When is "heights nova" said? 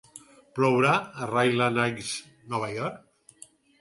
1.83-2.71